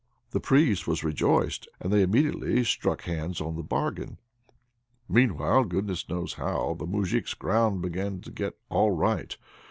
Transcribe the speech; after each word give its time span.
The 0.31 0.39
Priest 0.39 0.87
was 0.87 1.03
rejoiced, 1.03 1.67
and 1.79 1.93
they 1.93 2.01
immediately 2.01 2.63
struck 2.63 3.03
hands 3.03 3.39
on 3.39 3.55
the 3.55 3.61
bargain. 3.61 4.17
Meanwhile 5.07 5.65
goodness 5.65 6.09
knows 6.09 6.33
how 6.33 6.75
the 6.79 6.87
Moujik's 6.87 7.35
ground 7.35 7.83
began 7.83 8.19
to 8.21 8.31
get 8.31 8.57
all 8.69 8.89
right. 8.89 9.37